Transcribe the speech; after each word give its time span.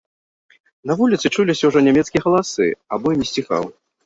На 0.91 0.95
вуліцы 1.01 1.27
чуліся 1.35 1.63
ўжо 1.71 1.79
нямецкія 1.89 2.21
галасы, 2.25 2.67
а 2.91 3.01
бой 3.05 3.15
не 3.23 3.29
сціхаў. 3.35 3.63